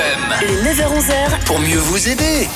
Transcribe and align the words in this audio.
FM. 0.00 0.64
Les 0.64 0.72
9h-11h, 0.72 1.44
Pour 1.44 1.60
mieux 1.60 1.76
vous 1.78 2.08
aider. 2.08 2.48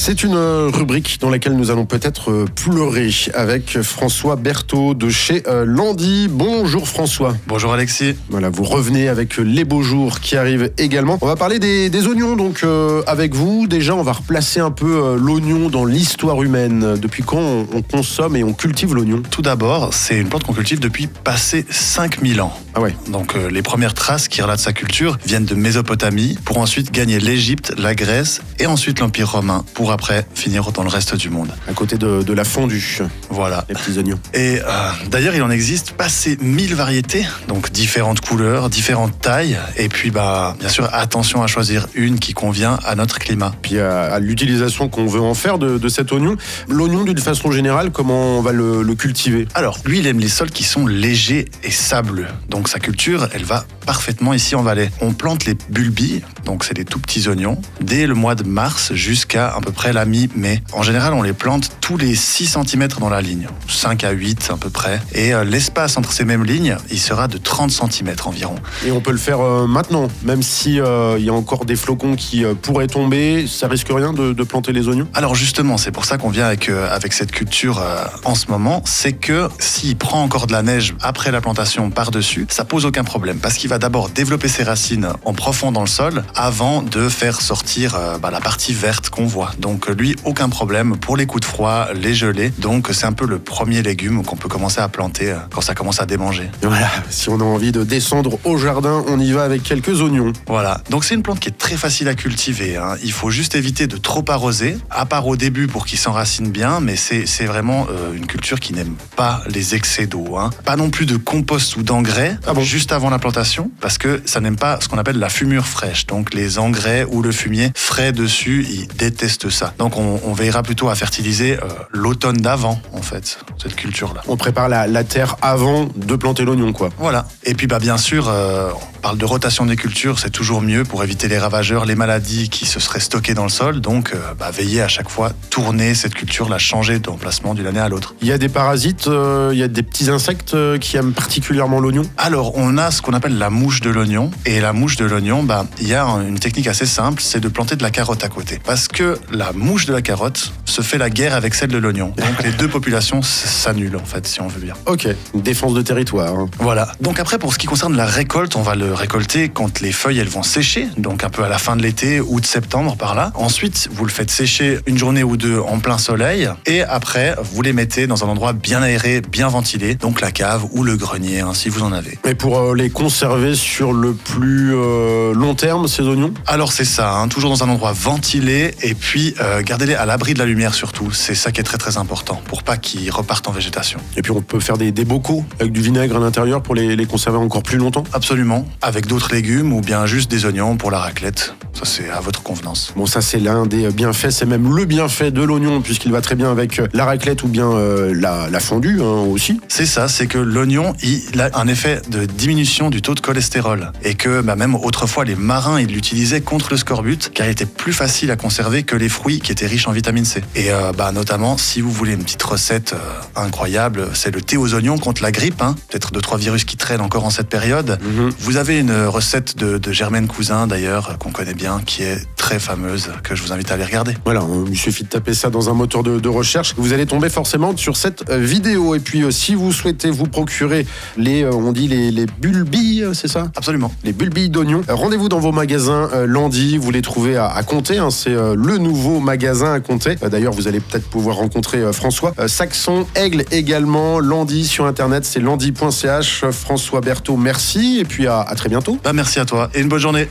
C'est 0.00 0.22
une 0.22 0.36
euh, 0.36 0.70
rubrique 0.72 1.18
dans 1.20 1.28
laquelle 1.28 1.54
nous 1.54 1.72
allons 1.72 1.84
peut-être 1.84 2.30
euh, 2.30 2.44
pleurer 2.54 3.10
avec 3.34 3.82
François 3.82 4.36
Berthaud 4.36 4.94
de 4.94 5.10
chez 5.10 5.42
euh, 5.48 5.64
Landy. 5.66 6.28
Bonjour 6.30 6.88
François. 6.88 7.34
Bonjour 7.48 7.72
Alexis. 7.72 8.14
Voilà, 8.30 8.48
vous 8.48 8.62
revenez 8.62 9.08
avec 9.08 9.38
les 9.38 9.64
beaux 9.64 9.82
jours 9.82 10.20
qui 10.20 10.36
arrivent 10.36 10.70
également. 10.78 11.18
On 11.20 11.26
va 11.26 11.34
parler 11.34 11.58
des, 11.58 11.90
des 11.90 12.06
oignons 12.06 12.36
donc 12.36 12.60
euh, 12.62 13.02
avec 13.08 13.34
vous. 13.34 13.66
Déjà, 13.66 13.96
on 13.96 14.04
va 14.04 14.12
replacer 14.12 14.60
un 14.60 14.70
peu 14.70 15.02
euh, 15.02 15.16
l'oignon 15.18 15.68
dans 15.68 15.84
l'histoire 15.84 16.40
humaine. 16.44 16.94
Depuis 16.96 17.24
quand 17.24 17.38
on, 17.38 17.66
on 17.74 17.82
consomme 17.82 18.36
et 18.36 18.44
on 18.44 18.52
cultive 18.52 18.94
l'oignon? 18.94 19.22
Tout 19.28 19.42
d'abord, 19.42 19.92
c'est 19.92 20.16
une 20.16 20.28
plante 20.28 20.44
qu'on 20.44 20.54
cultive 20.54 20.78
depuis 20.78 21.08
passé 21.08 21.66
5000 21.70 22.40
ans. 22.40 22.56
Ah 22.78 22.80
ouais. 22.80 22.94
Donc 23.08 23.34
euh, 23.34 23.50
les 23.50 23.62
premières 23.62 23.94
traces 23.94 24.28
qui 24.28 24.40
relatent 24.40 24.60
sa 24.60 24.72
culture 24.72 25.18
viennent 25.26 25.44
de 25.44 25.56
Mésopotamie 25.56 26.38
pour 26.44 26.58
ensuite 26.58 26.92
gagner 26.92 27.18
l'Égypte, 27.18 27.74
la 27.76 27.96
Grèce 27.96 28.40
et 28.60 28.66
ensuite 28.66 29.00
l'Empire 29.00 29.32
romain 29.32 29.64
pour 29.74 29.87
après 29.90 30.26
finir 30.34 30.70
dans 30.72 30.82
le 30.82 30.88
reste 30.88 31.14
du 31.16 31.30
monde. 31.30 31.48
À 31.68 31.72
côté 31.72 31.96
de, 31.98 32.22
de 32.22 32.32
la 32.32 32.44
fondue, 32.44 32.98
Voilà. 33.30 33.64
les 33.68 33.74
petits 33.74 33.98
oignons. 33.98 34.18
Et 34.34 34.58
euh, 34.60 34.90
d'ailleurs, 35.10 35.34
il 35.34 35.42
en 35.42 35.50
existe 35.50 35.92
passé 35.92 36.36
1000 36.40 36.74
variétés, 36.74 37.24
donc 37.48 37.70
différentes 37.70 38.20
couleurs, 38.20 38.68
différentes 38.70 39.20
tailles. 39.20 39.58
Et 39.76 39.88
puis, 39.88 40.10
bah, 40.10 40.56
bien 40.58 40.68
sûr, 40.68 40.88
attention 40.92 41.42
à 41.42 41.46
choisir 41.46 41.86
une 41.94 42.18
qui 42.18 42.34
convient 42.34 42.78
à 42.84 42.94
notre 42.94 43.18
climat. 43.18 43.52
Puis 43.62 43.78
à, 43.78 44.02
à 44.14 44.18
l'utilisation 44.18 44.88
qu'on 44.88 45.06
veut 45.06 45.20
en 45.20 45.34
faire 45.34 45.58
de, 45.58 45.78
de 45.78 45.88
cet 45.88 46.12
oignon. 46.12 46.36
L'oignon, 46.68 47.04
d'une 47.04 47.18
façon 47.18 47.50
générale, 47.50 47.90
comment 47.90 48.38
on 48.38 48.42
va 48.42 48.52
le, 48.52 48.82
le 48.82 48.94
cultiver? 48.94 49.46
Alors, 49.54 49.78
lui, 49.84 49.98
il 50.00 50.06
aime 50.06 50.18
les 50.20 50.28
sols 50.28 50.50
qui 50.50 50.64
sont 50.64 50.86
légers 50.86 51.46
et 51.62 51.70
sableux. 51.70 52.26
Donc, 52.48 52.68
sa 52.68 52.78
culture, 52.78 53.28
elle 53.32 53.44
va 53.44 53.64
parfaitement 53.86 54.34
ici 54.34 54.54
en 54.54 54.62
Valais. 54.62 54.90
On 55.00 55.12
plante 55.12 55.44
les 55.46 55.54
bulbilles, 55.70 56.22
donc 56.44 56.64
c'est 56.64 56.74
des 56.74 56.84
tout 56.84 56.98
petits 56.98 57.26
oignons, 57.28 57.58
dès 57.80 58.06
le 58.06 58.14
mois 58.14 58.34
de 58.34 58.42
mars 58.42 58.92
jusqu'à 58.92 59.48
à 59.48 59.60
peu 59.60 59.72
près 59.72 59.77
la 59.86 60.04
mi-mai. 60.04 60.62
En 60.72 60.82
général, 60.82 61.14
on 61.14 61.22
les 61.22 61.32
plante 61.32 61.70
tous 61.80 61.96
les 61.96 62.14
6 62.14 62.58
cm 62.66 62.88
dans 63.00 63.08
la 63.08 63.22
ligne, 63.22 63.46
5 63.68 64.04
à 64.04 64.10
8 64.10 64.50
à 64.52 64.56
peu 64.56 64.70
près. 64.70 65.00
Et 65.12 65.34
euh, 65.34 65.44
l'espace 65.44 65.96
entre 65.96 66.12
ces 66.12 66.24
mêmes 66.24 66.44
lignes, 66.44 66.76
il 66.90 66.98
sera 66.98 67.28
de 67.28 67.38
30 67.38 67.70
cm 67.70 68.14
environ. 68.24 68.56
Et 68.86 68.90
on 68.90 69.00
peut 69.00 69.12
le 69.12 69.18
faire 69.18 69.40
euh, 69.40 69.66
maintenant, 69.66 70.08
même 70.22 70.42
si 70.42 70.80
euh, 70.80 71.16
il 71.18 71.24
y 71.24 71.28
a 71.28 71.32
encore 71.32 71.64
des 71.64 71.76
flocons 71.76 72.16
qui 72.16 72.44
euh, 72.44 72.54
pourraient 72.54 72.86
tomber, 72.86 73.46
ça 73.46 73.68
risque 73.68 73.88
rien 73.90 74.12
de, 74.12 74.32
de 74.32 74.42
planter 74.42 74.72
les 74.72 74.88
oignons? 74.88 75.08
Alors 75.14 75.34
justement, 75.34 75.78
c'est 75.78 75.92
pour 75.92 76.04
ça 76.04 76.18
qu'on 76.18 76.30
vient 76.30 76.46
avec, 76.46 76.68
avec 76.68 77.12
cette 77.12 77.32
culture 77.32 77.82
en 78.24 78.34
ce 78.34 78.48
moment, 78.48 78.82
c'est 78.84 79.12
que 79.12 79.48
s'il 79.58 79.96
prend 79.96 80.22
encore 80.22 80.46
de 80.46 80.52
la 80.52 80.62
neige 80.62 80.94
après 81.00 81.30
la 81.30 81.40
plantation 81.40 81.90
par-dessus, 81.90 82.46
ça 82.48 82.64
pose 82.64 82.84
aucun 82.84 83.04
problème, 83.04 83.38
parce 83.38 83.54
qu'il 83.54 83.70
va 83.70 83.78
d'abord 83.78 84.08
développer 84.08 84.48
ses 84.48 84.62
racines 84.62 85.08
en 85.24 85.32
profond 85.32 85.72
dans 85.72 85.80
le 85.80 85.86
sol 85.86 86.24
avant 86.34 86.82
de 86.82 87.08
faire 87.08 87.40
sortir 87.40 87.98
bah, 88.20 88.30
la 88.30 88.40
partie 88.40 88.72
verte 88.72 89.10
qu'on 89.10 89.26
voit. 89.26 89.52
Donc 89.58 89.67
euh, 89.88 89.94
lui, 89.94 90.16
aucun 90.24 90.48
problème 90.48 90.96
pour 90.96 91.16
les 91.16 91.26
coups 91.26 91.42
de 91.42 91.46
froid, 91.46 91.88
les 91.94 92.14
gelées. 92.14 92.52
Donc 92.58 92.88
c'est 92.92 93.06
un 93.06 93.12
peu 93.12 93.26
le 93.26 93.38
premier 93.38 93.82
légume 93.82 94.24
qu'on 94.24 94.36
peut 94.36 94.48
commencer 94.48 94.80
à 94.80 94.88
planter 94.88 95.32
euh, 95.32 95.36
quand 95.52 95.60
ça 95.60 95.74
commence 95.74 96.00
à 96.00 96.06
démanger. 96.06 96.50
Voilà, 96.62 96.90
si 97.10 97.28
on 97.28 97.40
a 97.40 97.44
envie 97.44 97.72
de 97.72 97.84
descendre 97.84 98.38
au 98.44 98.56
jardin, 98.58 99.04
on 99.08 99.18
y 99.20 99.32
va 99.32 99.44
avec 99.44 99.62
quelques 99.62 100.00
oignons. 100.00 100.32
Voilà, 100.46 100.80
donc 100.90 101.04
c'est 101.04 101.14
une 101.14 101.22
plante 101.22 101.40
qui 101.40 101.48
est 101.48 101.58
très 101.58 101.76
facile 101.76 102.08
à 102.08 102.14
cultiver. 102.14 102.76
hein. 102.76 102.96
Il 103.02 103.12
faut 103.12 103.30
juste 103.30 103.54
éviter 103.54 103.86
de 103.86 103.96
trop 103.96 104.24
arroser, 104.28 104.78
à 104.90 105.04
part 105.06 105.26
au 105.26 105.36
début 105.36 105.66
pour 105.66 105.84
qu'il 105.86 105.98
s'enracine 105.98 106.50
bien, 106.50 106.80
mais 106.80 106.96
c'est 106.96 107.26
c'est 107.26 107.46
vraiment 107.46 107.86
euh, 107.90 108.12
une 108.14 108.26
culture 108.26 108.60
qui 108.60 108.72
n'aime 108.72 108.94
pas 109.16 109.42
les 109.48 109.74
excès 109.74 110.06
d'eau. 110.06 110.36
hein. 110.36 110.50
Pas 110.64 110.76
non 110.76 110.90
plus 110.90 111.06
de 111.06 111.16
compost 111.16 111.76
ou 111.76 111.82
d'engrais 111.82 112.38
Ah 112.46 112.54
bon? 112.54 112.62
juste 112.62 112.92
avant 112.92 113.10
la 113.10 113.18
plantation, 113.18 113.70
parce 113.80 113.98
que 113.98 114.22
ça 114.24 114.40
n'aime 114.40 114.56
pas 114.56 114.78
ce 114.80 114.88
qu'on 114.88 114.98
appelle 114.98 115.18
la 115.18 115.28
fumure 115.28 115.66
fraîche. 115.66 116.06
Donc 116.06 116.34
les 116.34 116.58
engrais 116.58 117.04
ou 117.10 117.22
le 117.22 117.32
fumier 117.32 117.70
frais 117.74 118.12
dessus, 118.12 118.66
ils 118.70 118.86
détestent 118.96 119.50
ça. 119.50 119.57
Donc 119.78 119.96
on, 119.96 120.32
veillera 120.32 120.62
plutôt 120.62 120.88
à 120.88 120.94
fertiliser 120.94 121.56
euh, 121.56 121.66
l'automne 121.90 122.36
d'avant, 122.36 122.80
en 122.92 123.02
fait, 123.02 123.38
cette 123.62 123.76
culture-là. 123.76 124.22
On 124.28 124.36
prépare 124.36 124.68
la, 124.68 124.86
la 124.86 125.04
terre 125.04 125.36
avant 125.42 125.88
de 125.94 126.16
planter 126.16 126.44
l'oignon, 126.44 126.72
quoi. 126.72 126.90
Voilà. 126.98 127.26
Et 127.44 127.54
puis 127.54 127.66
bah 127.66 127.78
bien 127.78 127.98
sûr, 127.98 128.28
euh, 128.28 128.70
on 128.96 129.00
parle 129.00 129.18
de 129.18 129.24
rotation 129.24 129.66
des 129.66 129.76
cultures, 129.76 130.18
c'est 130.18 130.30
toujours 130.30 130.60
mieux 130.60 130.84
pour 130.84 131.02
éviter 131.04 131.28
les 131.28 131.38
ravageurs, 131.38 131.84
les 131.84 131.94
maladies 131.94 132.48
qui 132.48 132.66
se 132.66 132.80
seraient 132.80 133.00
stockées 133.00 133.34
dans 133.34 133.44
le 133.44 133.48
sol. 133.48 133.80
Donc 133.80 134.12
euh, 134.14 134.34
bah, 134.38 134.50
veillez 134.50 134.82
à 134.82 134.88
chaque 134.88 135.08
fois 135.08 135.32
tourner 135.50 135.94
cette 135.94 136.14
culture, 136.14 136.48
la 136.48 136.58
changer 136.58 136.98
d'emplacement 136.98 137.54
d'une 137.54 137.66
année 137.66 137.80
à 137.80 137.88
l'autre. 137.88 138.14
Il 138.22 138.28
y 138.28 138.32
a 138.32 138.38
des 138.38 138.48
parasites, 138.48 139.08
euh, 139.08 139.50
il 139.52 139.58
y 139.58 139.62
a 139.62 139.68
des 139.68 139.82
petits 139.82 140.10
insectes 140.10 140.56
qui 140.78 140.96
aiment 140.96 141.12
particulièrement 141.12 141.80
l'oignon. 141.80 142.02
Alors 142.16 142.56
on 142.56 142.78
a 142.78 142.90
ce 142.90 143.02
qu'on 143.02 143.12
appelle 143.12 143.38
la 143.38 143.50
mouche 143.50 143.80
de 143.80 143.90
l'oignon. 143.90 144.30
Et 144.46 144.60
la 144.60 144.72
mouche 144.72 144.96
de 144.96 145.04
l'oignon, 145.04 145.42
bah, 145.42 145.66
il 145.80 145.88
y 145.88 145.94
a 145.94 146.04
une 146.04 146.38
technique 146.38 146.66
assez 146.66 146.86
simple, 146.86 147.22
c'est 147.22 147.40
de 147.40 147.48
planter 147.48 147.76
de 147.76 147.82
la 147.82 147.90
carotte 147.90 148.24
à 148.24 148.28
côté. 148.28 148.60
Parce 148.64 148.88
que 148.88 149.18
la 149.30 149.52
mouche 149.52 149.86
de 149.86 149.92
la 149.92 150.02
carotte 150.02 150.52
se 150.64 150.82
fait 150.82 150.98
la 150.98 151.10
guerre 151.10 151.34
avec 151.34 151.54
celle 151.54 151.70
de 151.70 151.78
l'oignon. 151.78 152.12
Donc 152.16 152.42
les 152.42 152.52
deux 152.52 152.68
populations 152.68 153.22
s- 153.48 153.56
s'annulent 153.68 153.96
en 153.96 154.04
fait, 154.04 154.26
si 154.26 154.40
on 154.40 154.48
veut 154.48 154.60
bien. 154.60 154.74
Ok, 154.86 155.08
une 155.34 155.42
défense 155.42 155.74
de 155.74 155.82
territoire. 155.82 156.32
hein. 156.34 156.46
Voilà. 156.58 156.92
Donc 157.00 157.18
après, 157.20 157.38
pour 157.38 157.52
ce 157.52 157.58
qui 157.58 157.66
concerne 157.66 157.96
la 157.96 158.06
récolte, 158.06 158.56
on 158.56 158.62
va 158.62 158.74
le 158.74 158.94
récolter 158.94 159.48
quand 159.48 159.80
les 159.80 159.92
feuilles 159.92 160.18
elles 160.18 160.28
vont 160.28 160.42
sécher, 160.42 160.88
donc 160.96 161.24
un 161.24 161.28
peu 161.30 161.42
à 161.44 161.48
la 161.48 161.58
fin 161.58 161.76
de 161.76 161.82
l'été 161.82 162.20
ou 162.20 162.40
de 162.40 162.46
septembre 162.46 162.96
par 162.96 163.14
là. 163.14 163.32
Ensuite, 163.34 163.88
vous 163.92 164.04
le 164.04 164.10
faites 164.10 164.30
sécher 164.30 164.78
une 164.86 164.96
journée 164.98 165.22
ou 165.22 165.36
deux 165.36 165.58
en 165.58 165.78
plein 165.80 165.98
soleil, 165.98 166.48
et 166.66 166.82
après, 166.82 167.34
vous 167.52 167.62
les 167.62 167.72
mettez 167.72 168.06
dans 168.06 168.24
un 168.24 168.28
endroit 168.28 168.52
bien 168.52 168.82
aéré, 168.82 169.20
bien 169.20 169.48
ventilé, 169.48 169.94
donc 169.94 170.20
la 170.20 170.30
cave 170.30 170.64
ou 170.72 170.82
le 170.84 170.96
grenier, 170.96 171.40
hein, 171.40 171.52
si 171.54 171.68
vous 171.68 171.82
en 171.82 171.92
avez. 171.92 172.18
Et 172.26 172.34
pour 172.34 172.58
euh, 172.58 172.74
les 172.74 172.90
conserver 172.90 173.54
sur 173.54 173.92
le 173.92 174.12
plus 174.14 174.74
euh, 174.74 175.34
long 175.34 175.54
terme, 175.54 175.88
ces 175.88 176.02
oignons? 176.02 176.32
Alors 176.46 176.72
c'est 176.72 176.84
ça, 176.84 177.14
hein, 177.16 177.28
toujours 177.28 177.50
dans 177.50 177.62
un 177.64 177.68
endroit 177.68 177.92
ventilé, 177.92 178.74
et 178.82 178.94
puis 178.94 179.34
euh, 179.40 179.62
gardez-les 179.62 179.94
à 179.94 180.06
l'abri 180.06 180.34
de 180.34 180.38
la 180.38 180.44
lumière 180.46 180.74
surtout. 180.74 181.10
C'est 181.12 181.34
ça 181.34 181.52
qui 181.52 181.60
est 181.60 181.64
très 181.64 181.78
très 181.78 181.96
important 181.96 182.42
pour 182.46 182.62
pas 182.62 182.76
qu'ils 182.76 183.10
repartent 183.10 183.37
en 183.46 183.52
végétation. 183.52 184.00
Et 184.16 184.22
puis 184.22 184.32
on 184.32 184.42
peut 184.42 184.60
faire 184.60 184.78
des, 184.78 184.92
des 184.92 185.04
bocaux 185.04 185.44
avec 185.60 185.72
du 185.72 185.80
vinaigre 185.80 186.16
à 186.16 186.20
l'intérieur 186.20 186.62
pour 186.62 186.74
les, 186.74 186.96
les 186.96 187.06
conserver 187.06 187.38
encore 187.38 187.62
plus 187.62 187.78
longtemps. 187.78 188.04
Absolument, 188.12 188.66
avec 188.82 189.06
d'autres 189.06 189.32
légumes 189.32 189.72
ou 189.72 189.80
bien 189.80 190.06
juste 190.06 190.30
des 190.30 190.44
oignons 190.46 190.76
pour 190.76 190.90
la 190.90 190.98
raclette. 190.98 191.54
Ça 191.78 191.84
c'est 191.84 192.10
à 192.10 192.20
votre 192.20 192.42
convenance. 192.42 192.92
Bon, 192.96 193.06
ça 193.06 193.20
c'est 193.20 193.38
l'un 193.38 193.66
des 193.66 193.88
bienfaits, 193.90 194.30
c'est 194.30 194.46
même 194.46 194.74
le 194.74 194.84
bienfait 194.84 195.30
de 195.30 195.42
l'oignon 195.42 195.80
puisqu'il 195.80 196.10
va 196.10 196.20
très 196.20 196.34
bien 196.34 196.50
avec 196.50 196.80
euh, 196.80 196.88
la 196.92 197.04
raclette 197.04 197.44
ou 197.44 197.48
bien 197.48 197.70
euh, 197.70 198.12
la, 198.14 198.48
la 198.50 198.60
fondue 198.60 199.00
hein, 199.00 199.26
aussi. 199.30 199.60
C'est 199.68 199.86
ça, 199.86 200.08
c'est 200.08 200.26
que 200.26 200.38
l'oignon, 200.38 200.94
il 201.02 201.40
a 201.40 201.50
un 201.54 201.68
effet 201.68 202.02
de 202.10 202.24
diminution 202.24 202.90
du 202.90 203.02
taux 203.02 203.14
de 203.14 203.20
cholestérol. 203.20 203.92
Et 204.02 204.14
que 204.14 204.40
bah, 204.40 204.56
même 204.56 204.74
autrefois, 204.74 205.24
les 205.24 205.36
marins, 205.36 205.80
ils 205.80 205.86
l'utilisaient 205.92 206.40
contre 206.40 206.68
le 206.70 206.76
scorbut, 206.76 207.30
car 207.32 207.46
il 207.46 207.50
était 207.50 207.66
plus 207.66 207.92
facile 207.92 208.30
à 208.30 208.36
conserver 208.36 208.82
que 208.82 208.96
les 208.96 209.08
fruits 209.08 209.40
qui 209.40 209.52
étaient 209.52 209.66
riches 209.66 209.86
en 209.86 209.92
vitamine 209.92 210.24
C. 210.24 210.42
Et 210.54 210.72
euh, 210.72 210.92
bah, 210.92 211.12
notamment, 211.12 211.58
si 211.58 211.80
vous 211.80 211.92
voulez 211.92 212.14
une 212.14 212.24
petite 212.24 212.42
recette 212.42 212.94
euh, 212.94 213.40
incroyable, 213.40 214.08
c'est 214.14 214.34
le 214.34 214.42
thé 214.42 214.56
aux 214.56 214.74
oignons 214.74 214.98
contre 214.98 215.22
la 215.22 215.30
grippe. 215.30 215.62
Hein. 215.62 215.74
Peut-être 215.88 216.12
deux, 216.12 216.20
trois 216.20 216.38
virus 216.38 216.64
qui 216.64 216.76
traînent 216.76 217.00
encore 217.00 217.24
en 217.24 217.30
cette 217.30 217.48
période. 217.48 217.98
Mhm. 218.02 218.30
Vous 218.40 218.56
avez 218.56 218.78
une 218.78 219.04
recette 219.06 219.56
de, 219.56 219.78
de 219.78 219.92
Germaine 219.92 220.26
Cousin, 220.26 220.66
d'ailleurs, 220.66 221.10
euh, 221.10 221.14
qu'on 221.14 221.30
connaît 221.30 221.54
bien, 221.54 221.67
qui 221.84 222.02
est 222.02 222.18
très 222.36 222.58
fameuse, 222.58 223.10
que 223.22 223.34
je 223.34 223.42
vous 223.42 223.52
invite 223.52 223.70
à 223.70 223.74
aller 223.74 223.84
regarder. 223.84 224.14
Voilà, 224.24 224.40
hein, 224.40 224.64
il 224.70 224.76
suffit 224.78 225.04
de 225.04 225.08
taper 225.08 225.34
ça 225.34 225.50
dans 225.50 225.68
un 225.68 225.74
moteur 225.74 226.02
de, 226.02 226.18
de 226.18 226.28
recherche. 226.28 226.74
Vous 226.78 226.92
allez 226.94 227.04
tomber 227.06 227.28
forcément 227.28 227.76
sur 227.76 227.96
cette 227.96 228.28
euh, 228.30 228.38
vidéo. 228.38 228.94
Et 228.94 229.00
puis, 229.00 229.22
euh, 229.22 229.30
si 229.30 229.54
vous 229.54 229.70
souhaitez 229.72 230.10
vous 230.10 230.26
procurer 230.26 230.86
les, 231.18 231.42
euh, 231.42 231.52
on 231.52 231.72
dit 231.72 231.86
les, 231.88 232.10
les 232.10 232.24
bulbilles, 232.26 233.08
c'est 233.12 233.28
ça? 233.28 233.48
Absolument. 233.56 233.92
les 234.04 234.12
bulbilles 234.12 234.48
d'oignons. 234.50 234.80
Rendez-vous 234.88 235.28
dans 235.28 235.40
vos 235.40 235.52
magasins 235.52 236.08
Landy, 236.26 236.78
vous 236.78 236.90
les 236.90 237.02
trouvez 237.02 237.36
à, 237.36 237.46
à 237.48 237.62
Comté, 237.62 237.98
hein, 237.98 238.10
c'est 238.10 238.30
le 238.34 238.78
nouveau 238.78 239.20
magasin 239.20 239.72
à 239.74 239.80
Comté. 239.80 240.14
D'ailleurs, 240.30 240.52
vous 240.54 240.68
allez 240.68 240.80
peut-être 240.80 241.08
pouvoir 241.08 241.36
rencontrer 241.36 241.92
François. 241.92 242.32
Saxon, 242.46 243.06
Aigle 243.14 243.44
également, 243.50 244.20
Landy 244.20 244.66
sur 244.66 244.86
internet, 244.86 245.24
c'est 245.24 245.40
landy.ch. 245.40 246.44
François 246.50 247.00
Berthaud, 247.00 247.36
merci 247.36 247.98
et 248.00 248.04
puis 248.04 248.26
à- 248.26 248.40
à 248.40 248.54
très 248.54 248.68
bientôt. 248.68 248.98
Bah, 249.04 249.12
merci 249.12 249.38
à 249.38 249.44
toi 249.44 249.68
et 249.74 249.80
une 249.80 249.88
bonne 249.88 249.98
journée. 250.00 250.28